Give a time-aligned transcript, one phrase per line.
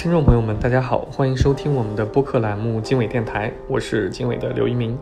[0.00, 4.96] 听众朋友们，大家好，欢迎收听我们的播客栏目《经纬电台》，我是经纬的刘一鸣。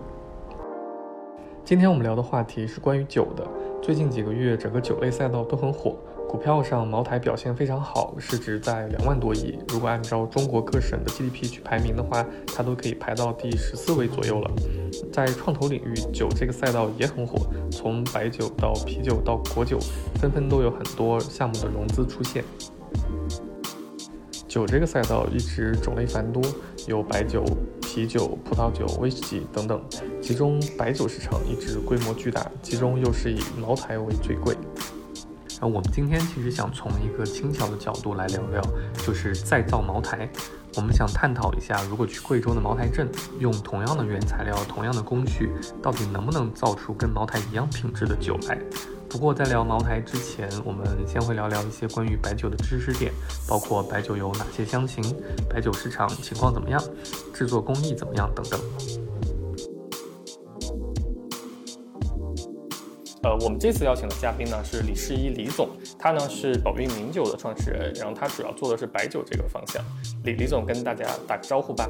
[1.64, 3.46] 今天我们聊的话题是关于酒的。
[3.80, 5.94] 最近几个月，整个酒类赛道都很火，
[6.28, 9.56] 股票上茅台表现非常好，市值在两万多亿。
[9.68, 14.50] 如果按照中国各省的 GDP 去排名的话，它都可以排到第十四位左右了。
[15.12, 19.78] 在创投领域，酒这个赛道也很火，从白酒到啤酒到果酒，
[20.20, 22.42] 纷纷都有很多项目的融资出现。
[24.58, 26.42] 酒这个赛道一直种类繁多，
[26.88, 27.44] 有白酒、
[27.80, 29.80] 啤酒、葡萄酒、威士忌等等。
[30.20, 34.56] 其中白酒市场一直规模巨大，其中又是以茅台为最贵。
[35.60, 38.60] 那，我们今天其实想从一个轻巧的角度来聊聊，
[39.06, 40.28] 就是再造茅台。
[40.76, 45.50] 我们想探讨一下，如果去贵州的茅台镇，用同样的原材料、同样的工序，
[45.82, 48.58] 到底能不能造出跟茅台一样品质的酒来？
[49.08, 53.10] 不过在聊茅台之前，我们先会聊聊一些关于白酒的知识点，
[53.48, 55.02] 包括白酒有哪些香型，
[55.48, 56.80] 白酒市场情况怎么样，
[57.32, 58.60] 制作工艺怎么样等等。
[63.24, 69.82] 呃，我们这次邀请的嘉宾呢是李世一李总，他呢是宝运名酒的创始人，然后他主要做的是白酒这个方向。
[70.24, 71.88] 李李总跟大家打个招呼吧。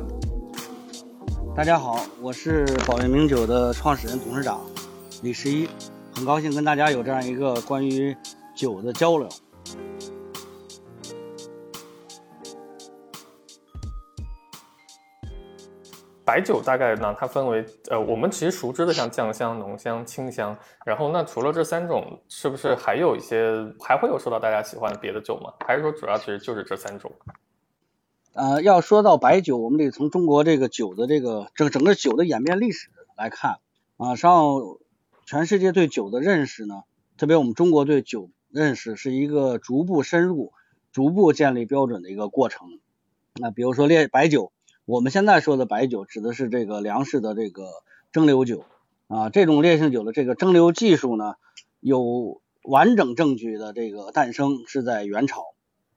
[1.56, 4.60] 大家好，我是宝源名酒的创始人、董事长
[5.22, 5.68] 李十一。
[6.14, 8.16] 很高兴跟大家有这样一个关于
[8.54, 9.28] 酒的交流。
[16.24, 20.56] 白酒大概呢，它分为呃，我们其实熟知的像酱香、浓香、清香。
[20.84, 25.50] 然后那除了这三种，是不是还有一些还会有受到大家喜欢的别的酒吗？
[25.66, 27.10] 还是说主要其实就是这三种？
[28.38, 33.58] 呃，要说到白酒，我们得从中国这个酒的这个整整个酒的演变历史来看
[33.96, 34.78] 啊，上。
[35.26, 36.84] 全世界对酒的认识呢，
[37.18, 40.54] 特别我们中国对酒认识是一个逐步深入、
[40.90, 42.80] 逐步建立标准的一个过程。
[43.34, 44.52] 那比如说烈白酒，
[44.86, 47.68] 我们现在说的白酒指的是这个粮食的这个
[48.10, 48.64] 蒸馏酒
[49.08, 51.34] 啊，这种烈性酒的这个蒸馏技术呢，
[51.80, 55.44] 有完整证据的这个诞生是在元朝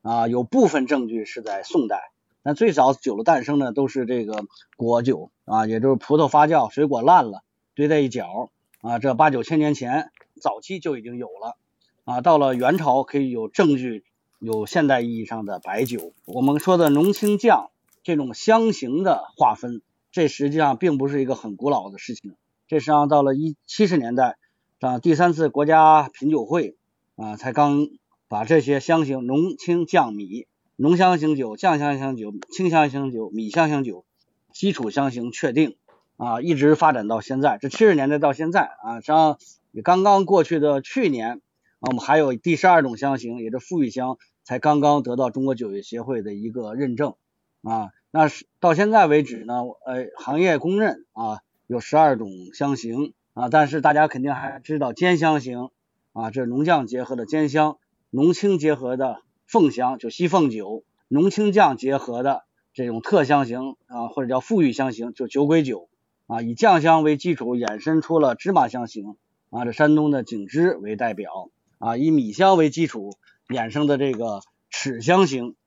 [0.02, 2.11] 啊，有部分证据是在宋代。
[2.44, 4.46] 那最早酒的诞生呢，都是这个
[4.78, 7.44] 果酒啊，也就是葡萄发酵，水果烂了，
[7.76, 8.50] 堆在一角。
[8.82, 10.10] 啊，这八九千年前
[10.42, 11.56] 早期就已经有了
[12.04, 14.04] 啊，到了元朝可以有证据
[14.40, 16.14] 有现代意义上的白酒。
[16.26, 17.70] 我们说的浓清酱
[18.02, 22.34] 这种香型的划分，这实际上并不是一个很古老的事情。
[22.68, 24.38] 这实际上到了一七十年代，
[24.80, 26.76] 啊第三次国家品酒会
[27.18, 27.88] 啊才刚
[28.28, 30.48] 把这些香型浓清酱米
[30.82, 34.04] 浓香型酒、酱香型酒、清香型酒、米香型酒
[34.52, 35.76] 基础香型确定。
[36.18, 39.40] 啊，一直发展到现在，这七十年代到现在啊，像
[39.84, 41.42] 刚刚过去的去年
[41.80, 47.16] 啊，我们还有第十二种香型，也是馥郁香，才刚刚得到中国酒业协会的一个认证
[47.64, 47.90] 啊。
[48.12, 55.70] 那是到现在为止呢，呃，行业公认啊，有十二种香型啊，但是大家肯定还知道兼香型
[56.14, 57.78] 啊，这是浓酱结合的兼香，
[58.12, 65.90] 浓清结合的凤香，就西凤酒，浓清酱结合的这种特香型啊，或者叫馥郁香型，就酒鬼酒。
[66.28, 69.18] 啊，以酱香为基础衍生出了芝麻香型
[69.50, 73.18] 啊，这山东的景芝为代表啊，以米香为基础
[73.50, 74.40] 衍生的这个
[74.72, 75.58] 豉香型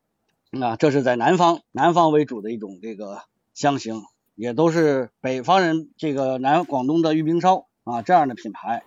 [0.59, 3.21] 啊，这是在南方南方为主的一种这个
[3.53, 4.01] 香型，
[4.35, 8.85] 也都是北方人这个南广东的玉冰烧啊这样的品牌，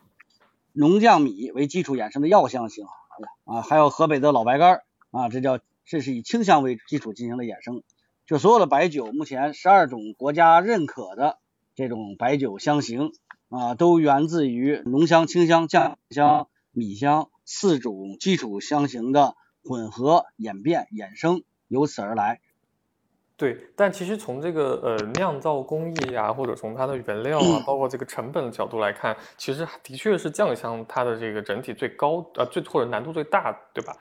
[0.74, 2.88] 浓酱米为基础衍生的药香型
[3.46, 4.82] 啊，还有河北的老白干
[5.12, 7.84] 啊，这叫这是以清香为基础进行的衍生，
[8.26, 11.40] 就所有的白酒目前十二种国家认可的。
[11.76, 13.12] 这种白酒香型
[13.50, 22.42] 啊，都源自于浓香、清香、酱香、米香四种基础香型的混合演变衍生，由此而来。
[23.36, 33.96] 对，但其实从这个呃酿造工艺啊，或者从它的原料啊， 包括这个成本的角度来看，其实的确是酱香它的这个整体最高呃最或者难度最大，对吧？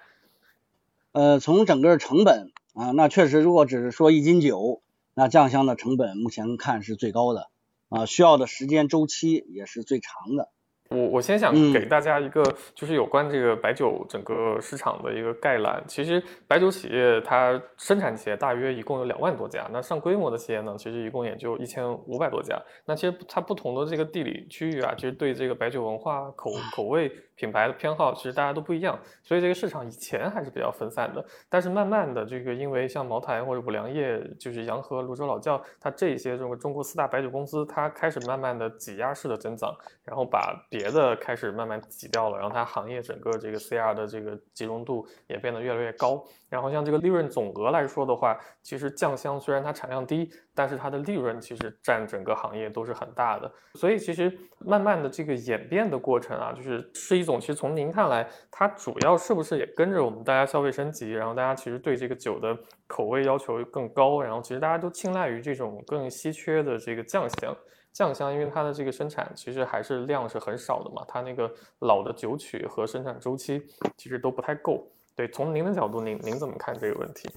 [1.17, 4.83] 呃，从整个成本啊，那确实如果只是说一斤酒，
[5.15, 7.49] 那酱香的成本目前看是最高的。
[7.89, 10.51] 啊，需要的时间周期也是最长的。
[10.89, 12.43] 我我先想给大家一个，
[12.75, 15.83] 就是有关这个白酒整个市场的一个概览。
[15.87, 22.61] 其实白酒企业它生产企业大约一共有两万多家，那上规模的企业呢，其实一共也就一千五百多家。
[22.85, 27.11] 那其实它不同的这个地理区域啊，其实对这个白酒文化口口味。
[27.37, 31.23] 品牌的偏好其实大家都不一样，所以这个市场以前还是比较分散的。
[31.51, 39.71] 但是慢慢的，这个因为像茅台或者五粮液，就是洋河、泸州老窖，它这些这个中国四大白酒公司，它开始慢慢的挤压式的增长，
[40.03, 46.23] 然后把别的开始慢慢挤掉了，然后它行业整个这个 CR 的这个集中度也变得越来越高。
[46.51, 53.51] 然后像这个利润总额来说的话，其实酱香虽然它产量低，但是它的利润其实占整个行业都是很大的。
[53.75, 62.57] 所以其实慢慢的这个演变的过程啊，就是是一种其实从您看来，它主要是不是也跟着我们大家消费升级，然后大家其实对这个酒的
[62.87, 67.57] 口味要求更高，然后其实大家都青睐于这种更稀缺的这个酱香。
[67.97, 73.63] 酱香因为它的这个生产其实还是量是很少的嘛，它那个老的酒曲和生产周期
[73.97, 74.93] 其实都不太够。
[75.15, 77.31] 对，从您的角度，您您怎么看这个问题？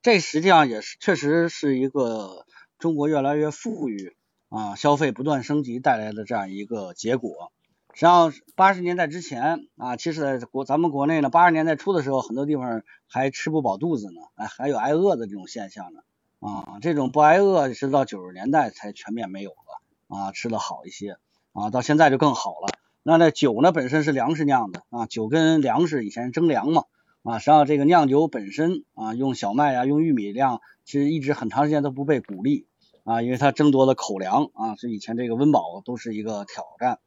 [0.00, 2.46] 这实际上也是确实是一个
[2.78, 4.16] 中国越来越富裕
[4.48, 7.52] 啊，消费不断升级带来的这样一个结果。
[7.92, 16.00] 实际上八十年代之前啊，其实在国咱们国内呢，八十年代初的时候，很多地方还吃不饱肚子呢，哎，还有挨饿的这种现象呢。
[16.40, 19.82] 啊，这种不挨饿是到九十年代才全面没有了。
[20.08, 21.18] 啊，吃的好一些
[21.52, 22.68] 啊，到现在就更好了。
[23.02, 26.84] 那那酒呢，本身是粮食酿的啊，酒跟粮食以前争粮嘛
[27.22, 32.66] 啊，实际上这个酿酒本身啊，用小麦啊，用玉米酿，其实一直很长时间都不被鼓励
[33.04, 36.98] 啊，因为它争夺了口粮啊，是以前这个温饱都是一个挑战。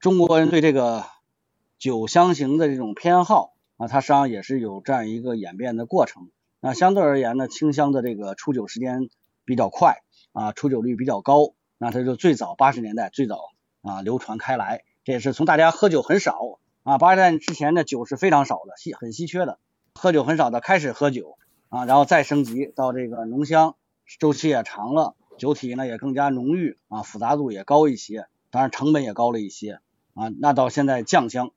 [0.00, 1.04] 中国人对这个
[1.78, 6.30] 酒香型的这种偏好啊，它实际上也是有这样一个演变的过程。
[6.60, 9.08] 那相对而言呢，清香的这个出酒时间
[9.44, 10.02] 比较快
[10.32, 11.54] 啊，出酒率比较高。
[11.78, 13.50] 那它就最早八十年代最早
[13.82, 19.58] 啊流传开来，这也是从大家喝酒很少啊，八十年代之前的酒是非常少的，稀很稀缺的，
[19.94, 21.38] 喝酒很少的开始喝酒
[21.68, 23.76] 啊，然后再升级到这个浓香，
[24.18, 29.80] 周期也长了，酒体呢也更加浓郁啊，复杂度也高一些，当然成本也高了一些
[30.14, 31.52] 啊，那到现在酱香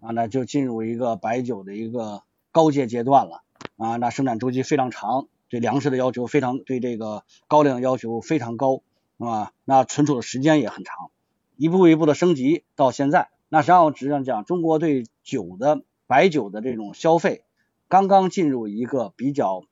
[0.00, 3.42] 啊，那就进入一个白酒的一个高阶阶段了
[3.76, 8.82] 啊，那生产周期非常长，对粮食的要求非常，对这个高粱要求非常高。
[9.18, 11.10] 啊，那存储的时间也很长，
[11.56, 13.30] 一步一步的升级到现在。
[13.48, 17.44] 那实际上，实际上讲，中国对酒的白酒的这种消费，
[17.88, 19.62] 刚刚进入一个比较，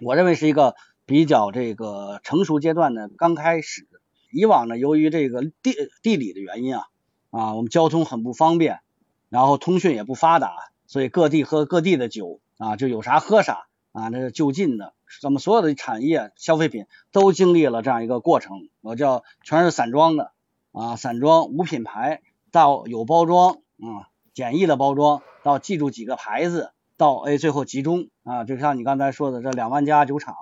[0.00, 0.74] 我认为是一个
[1.04, 3.86] 比较这个成熟阶段的刚开始。
[4.32, 6.86] 以往呢，由于这个地地理的原因啊，
[7.30, 8.80] 啊，我们交通很不方便，
[9.28, 10.54] 然后通讯也不发达，
[10.86, 14.94] 所以各地喝各地的酒啊，就有啥喝啥啊，那是就近的。
[15.20, 20.32] 咱们所有的产业消费品都经历了这样一个过程，我叫全是散装的
[20.72, 30.34] 啊，散装无品牌到有包装啊，简易的包装到记住几个牌子，到哎最后集中啊，就像你刚才说的这两万家酒厂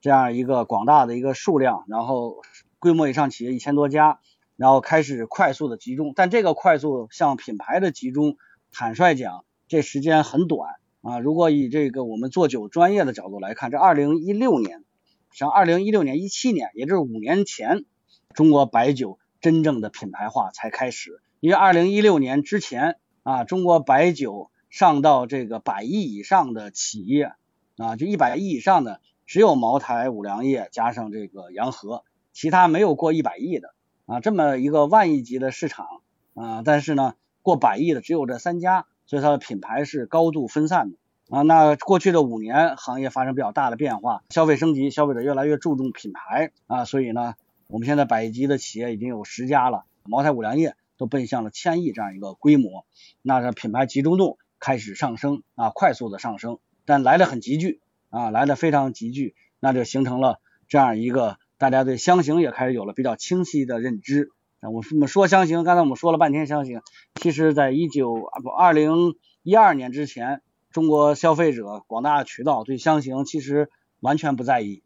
[0.00, 2.42] 这样一个广大的一个数量，然后
[2.78, 4.20] 规模以上企业一千多家，
[4.56, 8.36] 然后开始快速的集中，但这个快速向品牌的集中，
[8.72, 10.74] 坦率讲，这时间很短。
[11.06, 14.82] 啊，如果以这个我们做酒专业的角度来看，这二零一六年，
[15.30, 17.84] 像二零一六年、一七年，也就是五年前，
[18.34, 21.22] 中国白酒真正的品牌化才开始。
[21.38, 27.34] 因为二零一六年之前啊，中国白酒上到这个百亿以上的企业
[27.76, 32.02] 啊，就一百亿以上的只有茅台、五粮液加上这个洋河，
[32.32, 33.74] 其他没有过一百亿的
[34.06, 35.86] 啊，这么一个万亿级的市场
[36.34, 38.86] 啊，但是呢，过百亿的只有这三家。
[39.06, 40.98] 所以它的品牌是高度分散的
[41.30, 41.42] 啊。
[41.42, 46.84] 那过去的五年，行业发生比较大的变化，消费升级，消费者越来越注重品牌啊。
[46.84, 47.34] 所以呢，
[47.68, 52.84] 我们现在百亿级的企业已经有十家了，茅台、五粮液都奔向了千亿这样一个规模。
[53.22, 57.80] 那这品牌集中度开始上升啊，快速的上升，但来的很急剧
[58.10, 64.30] 啊，来的非常急剧，那就形成了这样一个大家对香型也开始有了比较清晰的认知。
[64.70, 66.82] 我们说香型，刚才我们说了半天香型，
[67.14, 73.70] 其实在一九不二零一二年之前，中国消费者广大渠道对香型其实
[74.00, 74.82] 完全不在意。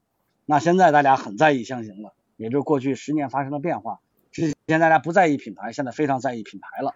[0.47, 4.01] 那现在大家很在意香型了，也就是过去十年发生了变化。
[4.31, 6.95] 之前大家不在意品牌，现在非常在意品牌了。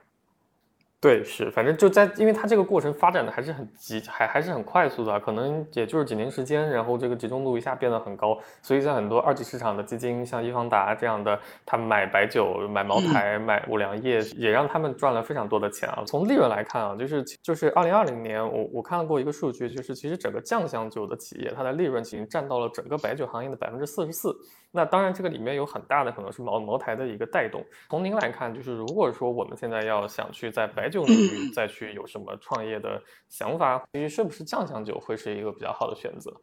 [1.04, 16.02] 对，是，反正就在，因为它这个过程发展的还是很急，还还是很快速的，可能也就是几年时间，然后这个集中度一下变得很高，所以在很多二级市场的基金，像易方达这样的，他们买白酒、买茅台、买五粮液，也让他们赚了非常多的钱啊。
[16.06, 24.34] 从利润来看啊，就是就是二零二零年，我我看过一个数据，就是其实整个酱香酒的企业，它的利润已经占到了整个白酒行业的百分之四十四。
[24.76, 27.64] 那当然，这个里面有很大的可能是茅茅台的一个带动。
[27.88, 36.40] 从您来看，就是如果说我们现在要想去在白酒领域再去有什么创业的想法，其实是不是酱香酒会是一个比较好的选择？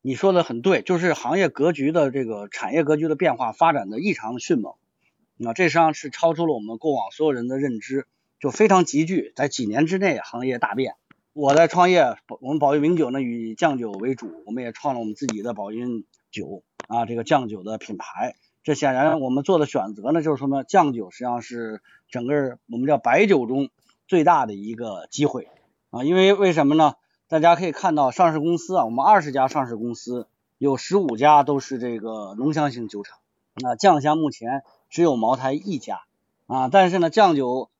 [0.00, 4.76] 你说的很对，就是行业格局的这个产业格局的变化发展的异常迅猛，
[5.36, 8.06] 那这实际上是超出了我们过往所有人的认知，
[8.38, 10.94] 就非常急剧，在几年之内行业大变。
[11.34, 16.64] 我在创业，我们宝玉名酒呢以酱酒为主，我们也创了我们自己的宝运酒。
[16.90, 23.70] 啊，这个酱酒的品牌，这显然我们做的选择呢，就是说呢，酱酒实际上是整个我们叫白酒中
[24.08, 25.48] 最大的一个机会。
[25.90, 26.94] 啊，因为为什么呢？
[27.28, 30.26] 大家可以看到上市公司啊，我们二十家上市公司
[30.58, 33.20] 有十五家都是这个浓香型酒厂，
[33.54, 36.02] 那酱香目前只有茅台一家。
[36.48, 37.70] 啊，但是呢，酱酒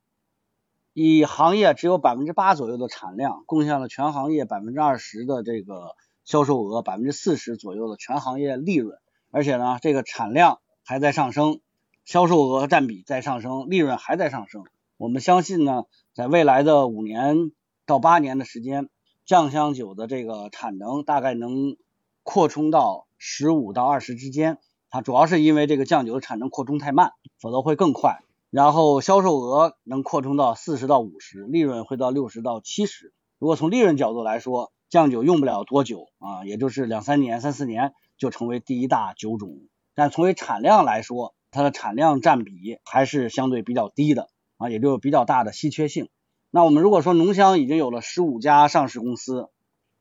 [0.92, 5.96] 以行业只有百分之八左右的产量，贡献了全行业百分之二十的这个
[6.30, 9.00] 销售额，百分之四十左右的全行业利润，
[9.32, 11.58] 而且呢，这个产量还在上升，
[12.04, 14.62] 销售额占比在上升，利润还在上升。
[14.96, 17.50] 我们相信呢，在未来的五年
[17.84, 18.88] 到八年的时间。
[19.26, 21.76] 酱香酒的这个产能大概能
[22.22, 24.58] 扩充到十五到二十之间，
[24.88, 27.10] 它主要是因为这个酱酒的产能扩充太慢，
[27.40, 28.20] 否则会更快。
[28.50, 33.12] 然后销售额能扩充到四十到五十，利润会到六十到七十。
[33.40, 39.60] 如果从利润角度来说，酱酒用不了多久啊，也就是两三年、三四年就成为第一大酒种。
[39.94, 44.28] 但从为产量来说，它的产量占比还是相对比较低的
[44.58, 46.08] 啊，也就比较大的稀缺性。
[46.50, 49.48] 那我们如果说浓香已经有了十五家上市公司，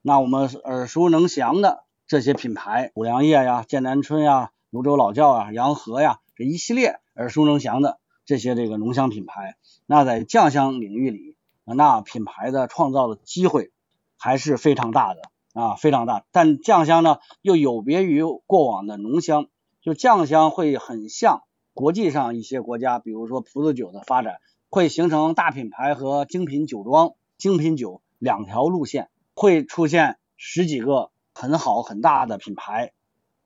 [0.01, 9.55] 那我们耳熟能详的这些品牌，五粮液呀、剑南春呀、泸州老窖啊、洋河呀，这一系列耳熟能详的这些这个浓香品牌，
[9.85, 13.71] 那在酱香领域里，那品牌的创造的机会
[14.19, 15.21] 还是非常大的
[15.53, 16.25] 啊，非常大。
[16.31, 19.47] 但酱香呢，又有别于过往的浓香，
[19.81, 21.41] 就酱香会很像
[21.73, 24.35] 国际上一些国家，比如说葡萄酒的发展。
[24.71, 32.91] 会形成大品牌和精品酒庄、精品酒两条路线，会出现十几个很好很大的品牌。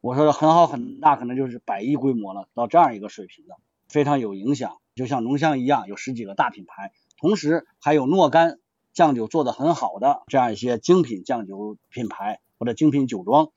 [0.02, 3.56] 我说的很好很大，可能就是百亿规模了，到这样一个水平的，
[3.88, 4.80] 非常有影响。
[4.96, 8.60] 就像浓香一样，有十几个大品牌，同时还有若干
[8.94, 13.50] 酱酒做的很好的这样一些精品酱酒品牌或者精品酒庄，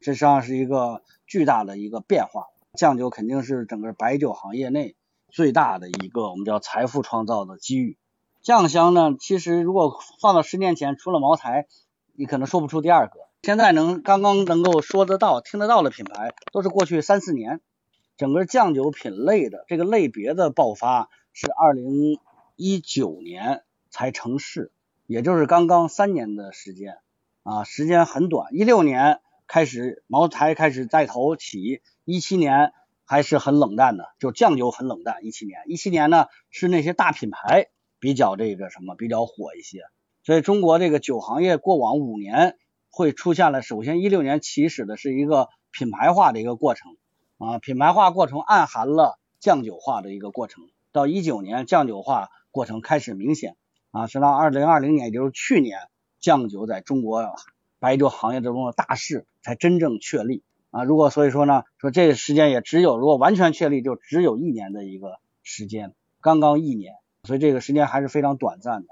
[0.00, 2.48] 这实际上是一个巨大的一个变化。
[2.76, 4.96] 酱酒肯定是整个白酒行业内。
[5.30, 7.98] 最大的一个我们叫财富创造的机遇，
[8.40, 11.66] 酱香呢，其实如果放到十年前，除了茅台，
[12.12, 13.14] 你可能说不出第二个。
[13.42, 17.60] 现在能刚刚能够说得到、听得到的品牌，都是过去三四年
[18.16, 22.20] 整个酱酒品类的这个类别的爆发，是二零
[22.54, 23.64] 一九年
[23.94, 24.72] 才成市，
[25.06, 26.98] 也就是刚刚三年的时间
[27.44, 28.52] 啊，时间很短。
[28.52, 32.72] 一六年开始茅台开始带头起，一七年。
[33.06, 35.26] 还是很冷淡的，就酱酒很冷淡。
[35.26, 37.66] 一七年，一七年呢是那些大品牌
[37.98, 39.82] 比较这个什么比较火一些，
[40.22, 42.56] 所以中国这个酒行业过往五年
[42.88, 46.96] 会出现了，首先一六年起始的是一个品牌化的一个过程
[47.36, 50.64] 啊，品牌化过程暗含了酱酒化的一个过程。
[50.90, 53.54] 到一九年酱酒化过程开始明显
[53.94, 55.78] 啊，直到二零二零年，也就是去年，
[56.18, 57.36] 酱酒在中国
[57.78, 60.42] 白酒行业之中的大势才真正确立。
[60.72, 68.88] 啊，如果所以说呢，说这个时间也只有，如果完全确立，就只有一年的一个时间，刚刚一年，所以这个时间还是非常短暂的。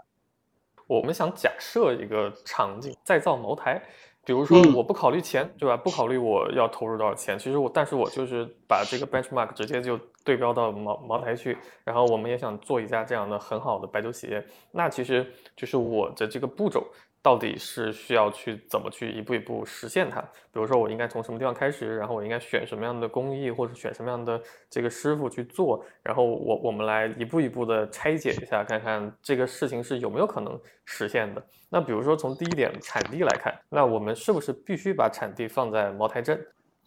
[0.86, 3.82] 我们想假设一个场景，再造茅台，
[4.24, 5.76] 比如说我不考虑钱，对吧？
[5.76, 15.26] 不考虑我要投入多少钱，其实我，但是我就是把这个 benchmark 直接就对标到茅茅台去，然后我们也想做一家这样的很好的白酒企业，那其实
[15.56, 16.86] 就是我的这个步骤。
[17.22, 20.20] 到底是需要去怎么去一步一步实现它？
[20.20, 31.46] 比如说，我应该从什么地方开始，然后我应该选什么样的工艺，或者选什么样的这个师傅去做，然后我我们来一步一步的拆解一下，看看这个事情是有没有可能实现的。
[31.70, 36.44] 那比如说从第一点产地来看，那我们是不是必须把产地放在茅台镇？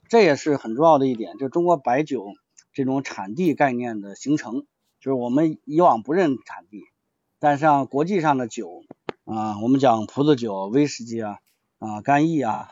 [0.10, 2.26] 这也是很重要的一点，就中国白酒
[2.74, 4.66] 这种产地概念的形成，
[5.00, 6.82] 就是我们以往不认产地，
[7.40, 8.84] 但像国际上的酒。
[9.26, 11.40] 啊，我们讲葡萄酒、威士忌啊，
[11.80, 12.70] 啊，干邑啊，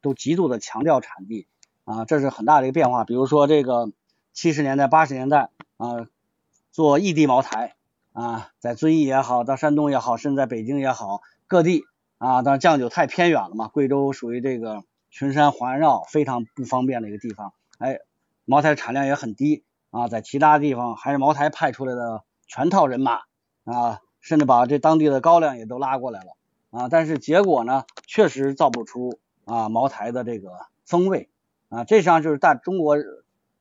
[0.00, 1.46] 都极度的强调产地
[1.84, 3.04] 啊，这是很大的一个变化。
[3.04, 3.92] 比如说这个
[4.32, 6.08] 七十年代、八十年代啊，
[6.72, 7.76] 做异地茅台
[8.12, 11.84] 啊，在遵义也好，到山东也好，甚至在北京也好，各地
[12.18, 17.52] 啊，当然酱酒太偏远了嘛，贵州属于这个群山环绕，非常不方便的一个地方。
[17.78, 18.00] 哎，
[18.44, 19.62] 茅台产量也很低
[19.92, 23.20] 啊，在其他地方还是茅台派出来的全套人马
[23.62, 24.00] 啊。
[24.26, 26.32] 甚至把这当地的高粱也都拉过来了
[26.70, 30.50] 啊，但是结果呢，确实造不出啊茅台的这个
[30.84, 31.28] 风味
[31.68, 32.96] 啊，这实际上就是大中国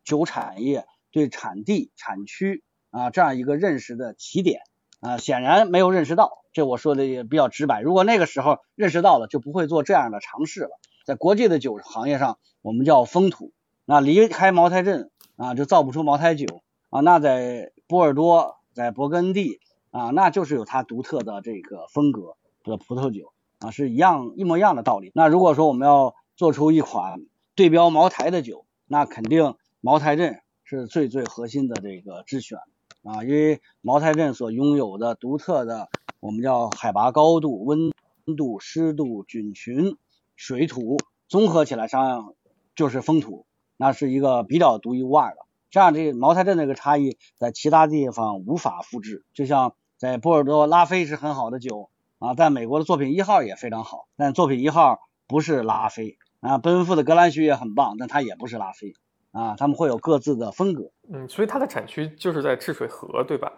[0.03, 4.61] 酒产业对产地产区啊这样一个认识的起点
[5.01, 7.81] 啊，显然没有认识到，这我说的也比较直白。
[7.81, 10.69] 如果那个时候认识到了，就不会做这样的尝试了。
[11.05, 13.51] 在国际的酒行业上，我们叫风土，
[13.85, 17.01] 那离开茅台镇啊，就造不出茅台酒啊。
[17.01, 19.59] 那在波尔多，在勃艮第。
[19.95, 22.35] 啊，那就是有它独特的这个风格
[22.65, 25.09] 的葡萄酒啊，是一样一模一样的道理。
[25.15, 27.21] 那如果说我们要做出一款
[27.55, 32.57] 对标茅台的酒，那肯定茅台镇是最最核心的这个之选
[33.03, 35.87] 啊，因为茅台镇所拥有的独特的
[36.19, 37.93] 我们叫海拔高度、温
[38.35, 39.95] 度、湿度、菌群、
[40.35, 40.97] 水土
[41.29, 42.33] 综合起来上
[42.75, 43.45] 就是风土，
[43.77, 45.37] 那是一个比较独一无二的。
[45.69, 49.23] 这样，这茅台镇这个差异在其他地方无法复制。
[49.33, 56.57] 就像在波尔多，拉菲是很好的酒啊，在美国的作品一号也非常好，但作品一号不是拉菲啊。
[56.57, 58.93] 奔富的格兰许也很棒，但它也不是拉菲
[59.31, 59.55] 啊。
[59.57, 60.91] 他们会有各自的风格。
[61.11, 63.51] 嗯，所以它的产区就是在赤水河，对吧？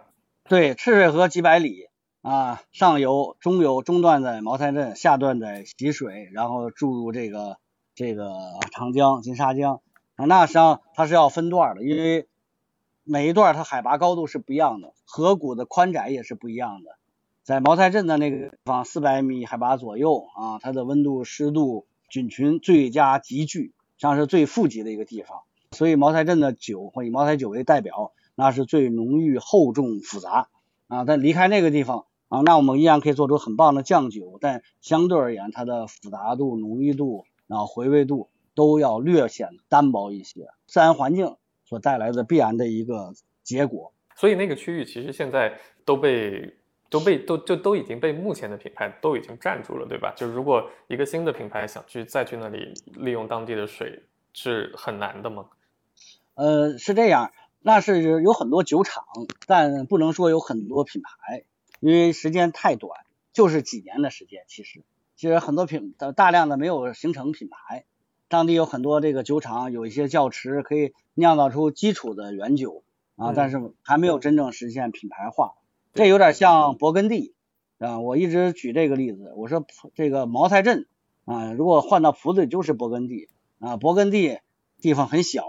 [0.48, 1.88] 对，赤水河几百里。
[2.20, 7.58] 啊，上游、中游、中段在茅台镇，下段在习水，然后注入这个
[7.94, 8.32] 这个
[8.72, 9.80] 长江、金沙江。
[10.16, 12.27] 啊，那实际上它是要分段的，因为
[13.10, 16.98] 每一段它海拔高度是不一样的，河谷的宽窄也是不一样的。
[17.42, 25.40] 在茅台镇的那个地方，四百米海拔左右啊，它的温度、湿度、菌群最佳集聚，像是最富集的一个地方。
[25.70, 30.48] 所以茅台镇的酒，或以茅台酒为代表，那是最浓郁、厚重、复杂。
[30.88, 40.48] 啊，但离开那个地方啊，那我们依然可以做出很棒的酱酒，但相对而言，它的复杂度、浓郁度，然后回味度都要略显单薄一些。
[40.66, 41.36] 自然环境
[41.68, 43.92] 所带来的必然的一个结果。
[44.16, 46.56] 所以那个区域其实现在都被
[46.88, 50.14] 都被都就都已经被目前的品牌都已经占住了，对吧？
[50.16, 55.50] 就如果一个新的品牌想去再去那里利用当地的水，是很难的吗？
[56.34, 57.32] 呃，是这样。
[57.60, 59.04] 那是有很多酒厂，
[59.46, 61.44] 但不能说有很多品牌，
[61.80, 63.00] 因为时间太短，
[63.32, 64.44] 就是几年的时间。
[64.46, 64.84] 其实，
[65.16, 67.84] 其实很多品大量的没有形成品牌。
[68.28, 72.82] 当地有很多这个酒厂，有一些窖池可以酿造出基础的原酒
[73.16, 75.54] 啊，但是还没有真正实现品牌化。
[75.94, 77.34] 这有点像勃艮第
[77.78, 80.86] 啊，我一直举这个例子，我说这个茅台镇
[81.24, 84.38] 啊，如果换到葡子就是勃艮第啊，勃艮第
[84.80, 85.44] 地方很小，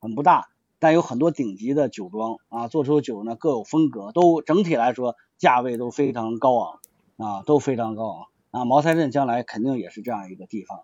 [0.00, 0.48] 很不大。
[0.80, 6.80] 但有很多顶级的酒庄啊，做出酒呢各有风格，都整体来说价位都非常高昂
[7.16, 8.64] 啊，都非常高昂啊。
[8.66, 10.80] 茅台镇将来肯定也是这样一个地方。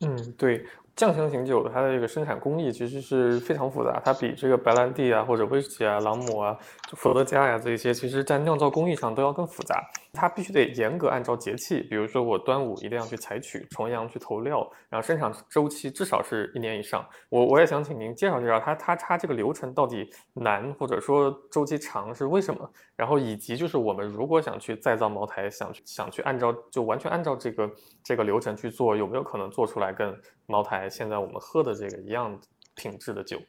[0.00, 0.66] 嗯，对。
[0.96, 6.56] 酱香型酒的它的这个生产工艺其实是非常复杂，它比这个白兰地啊或者威士忌啊、朗姆啊、
[6.96, 9.84] 伏特加呀这些，其实在酿造工艺上都要更复杂。
[10.14, 17.06] 它必须得严格按照节气，比如说我端午一定要去采取，重阳去投料，然后生产周期至少是一年以上。
[17.28, 22.66] 我我也想请您介绍介绍它它它这个流程到底难或者说周期长是为什么？
[22.96, 27.70] 然后以及就是我们如果想去再造茅台，想去想去按照就完全按照这个
[28.02, 30.88] 这个流程去做，有没有可能做出来跟茅台？
[30.90, 32.40] 现在我们喝的这个一样
[32.74, 33.42] 品质的酒，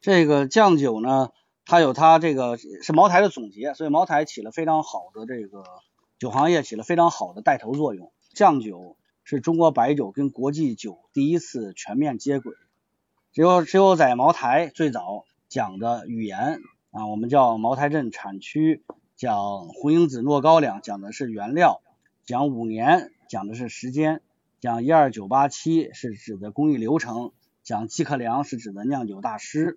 [0.00, 1.30] 这个酱酒呢，
[1.64, 5.64] 它有它这个是茅台的总结，所以茅台起了非常好的这个
[6.18, 8.12] 酒行业起了非常好的带头作用。
[8.32, 12.54] 酱酒是中国白酒跟国际酒第一次全面接轨，
[13.32, 18.82] 只有只有在茅台最早讲的语言啊，我们叫茅台镇产区，
[19.16, 21.80] 讲红缨子糯高粱讲的是原料，
[22.24, 24.22] 讲五年讲的是时间。
[24.62, 27.32] 讲一二九八七是指的工艺流程，
[27.64, 29.76] 讲季克良是指的酿酒大师。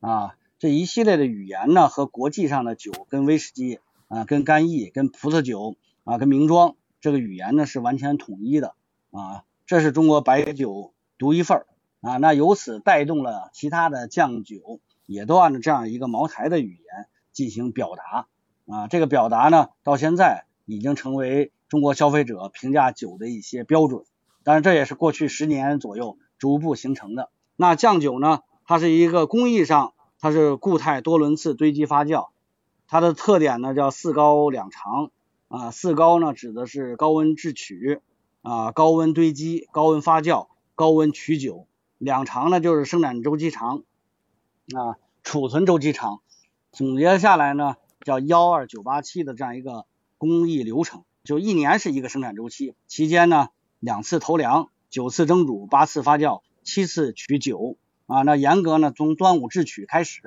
[0.00, 8.74] 啊，这一系列的语言呢，和国际上的酒跟威士忌啊、跟干邑、跟葡萄酒啊、跟名庄这个语言呢是完全统一的。
[9.12, 11.66] 啊，这是中国白酒独一份儿。
[12.02, 18.26] 啊，那由此带动了其他的酱酒也都按照这样一个茅台的语言进行表达。
[18.66, 21.50] 啊，这个表达呢到现在已经成为。
[21.72, 24.04] 中国消费者评价酒的一些标准，
[24.44, 27.30] 当然这也是过去十年左右逐步形成的。
[27.56, 28.40] 那酱酒呢？
[28.66, 32.28] 它是一个工艺上，它是固态多轮次堆积发酵，
[32.88, 35.12] 它的特点呢叫四高两长
[35.48, 35.70] 啊。
[35.70, 38.02] 四高呢指的是高温制曲
[38.42, 41.66] 啊，高温堆积、高温发酵、高温取酒。
[41.96, 43.82] 两长呢就是生产周期长
[44.76, 46.20] 啊，储存周期长。
[46.70, 49.86] 总结下来呢叫幺二九八七的这样一个
[50.18, 51.04] 工艺流程。
[51.24, 58.22] 就一年是一个生产周期，期间呢两次投粮，九次蒸煮，八次发酵，七次取酒啊。
[58.22, 60.20] 那严格呢从端午制曲开始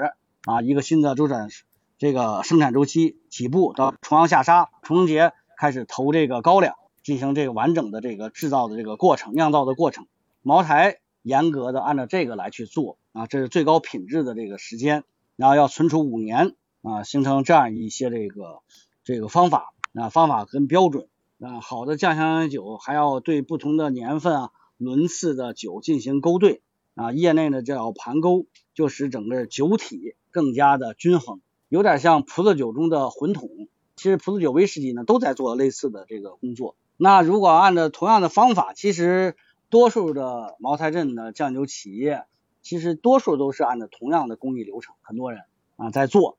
[0.45, 1.49] 啊，一个新的周转
[1.97, 10.08] 这个生产周期起步到重阳下沙，重阳节开始投这个高粱，进行这个完整的这个制造的这个过程，酿造的过程。
[10.41, 15.03] 茅台严格的按照这个来去做啊，这是最高品质的这个时间，
[15.36, 18.62] 然后要存储五年啊，形成这样一些这个
[19.03, 19.73] 这个方法。
[19.95, 21.08] 啊，方法跟标准
[21.39, 26.62] 啊，好的酱香酒还要对不同的年份啊、轮次的酒进行勾兑
[26.95, 33.49] 啊，业内呢叫盘勾，就使整个酒体更加的均衡，有点像葡萄酒中的混桶。
[33.95, 36.75] 其实葡萄酒、威士忌呢都在做类似的这个工作。
[36.97, 39.38] 那如果按照同样的方法，其实
[39.69, 42.25] 多数的茅台镇的酱酒企业
[42.62, 45.43] 其实多数都是按照同样的工艺流程，很多人
[45.77, 46.38] 啊在做。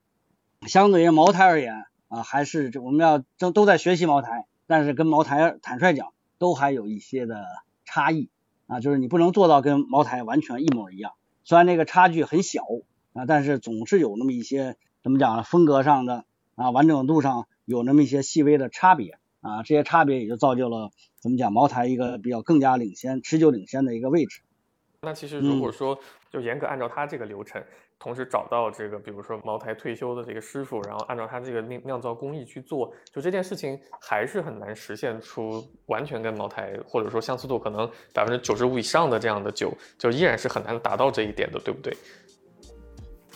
[0.67, 7.45] 相对于茅台而言啊，还是我们要都都在学习茅台，但是跟茅台坦率讲，都还有一些的
[7.85, 8.29] 差异
[8.67, 11.13] 啊，就是你不能做到跟茅台完全一模一样。
[11.45, 12.63] 虽然那个差距很小
[13.13, 15.43] 啊，但是总是有那么一些怎么讲呢？
[15.43, 20.91] 风格上的啊，完整度上有那么一些细微的差别啊，这些差别也就造就了
[21.21, 24.43] 怎么讲茅台一个比较更加领先、持久领先的一个位置。
[25.03, 25.99] 那其实如果说
[26.31, 27.63] 就严格按照他这个流程，
[27.99, 41.97] 同时找到这个比如说茅台退休的这个师傅，然后按照他这个酿酿造工艺去做，就这件事情还是很难实现出完全跟茅台或者说相似度可能百分之九十五以上的这样的酒，就依然是很难达到这一点的，对不对？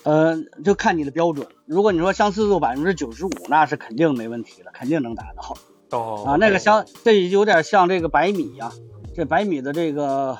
[0.02, 1.46] 呃，就看你的标准。
[1.66, 5.98] 如果你说相似度百分之九十五，那是肯定没问题的，肯定能达到。
[5.98, 8.70] 哦，啊，那个相这有点像这个白米呀，
[9.14, 10.36] 这白米的这个。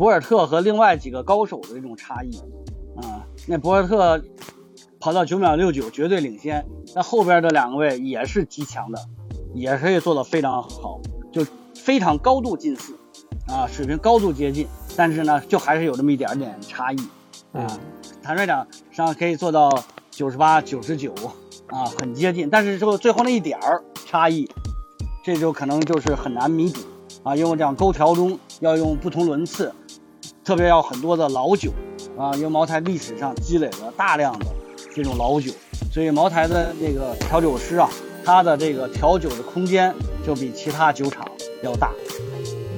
[0.00, 2.34] 博尔特和另外几个高手的这种差异
[3.02, 4.18] 啊，那博尔特
[4.98, 8.98] 跑到九秒六九绝对领先，那后边的两位也是极强的，
[9.52, 12.96] 也可以做到非常好，就非常高度近似
[13.46, 16.96] 啊，水平高度接近，但是呢，就还是有这么一点点差异
[17.52, 17.66] 啊。
[18.22, 19.70] 坦率讲，实际上可以做到
[20.10, 21.12] 九十八、九十九
[21.66, 24.48] 啊，很接近，但是说最后那一点儿差异，
[25.22, 26.80] 这就可能就是很难弥补
[27.22, 29.70] 啊，因为这样勾条中要用不同轮次。
[30.50, 31.70] 特别要很多的老酒
[32.18, 34.46] 啊，因为茅台历史上积累了大量的
[34.92, 35.52] 这种老酒，
[35.92, 37.88] 所以茅台的那个调酒师啊，
[38.24, 39.94] 他的这个调酒的空间
[40.26, 41.24] 就比其他酒厂
[41.62, 41.92] 要大，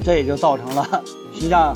[0.04, 1.74] 这也就造成了实际上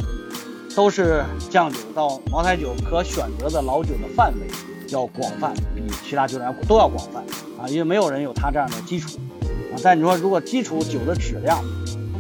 [0.75, 4.47] 都是酱酒到茅台酒可选择的老酒的范围
[4.91, 7.25] 要广泛，比其他酒厂都要广泛
[7.59, 9.19] 啊，因为没有人有他这样的基础
[9.73, 9.81] 啊。
[9.83, 11.57] 但你说如果基础酒的质量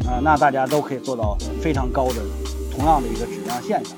[0.07, 2.23] 啊，那大家都可以做到非常高的。
[2.77, 3.97] 同样的一个质量现象。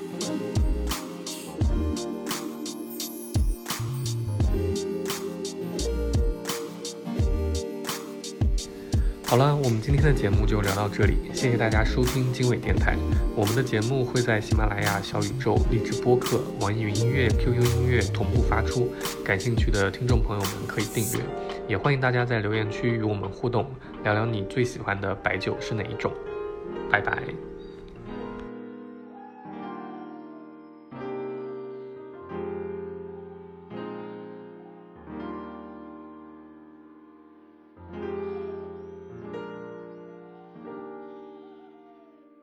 [9.27, 12.97] 好了，我们今天的节目就聊到这里，谢谢大家收听经纬电台。
[13.37, 18.91] 我们的节目会在喜马拉雅、小宇宙、荔枝播客、网易云音乐、QQ 音乐同步发出，
[19.23, 21.25] 感兴趣的听众朋友们可以订阅，
[21.69, 23.67] 也欢迎大家在留言区与我们互动，
[24.03, 26.11] 聊聊你最喜欢的白酒是哪一种。
[26.91, 27.23] 拜拜。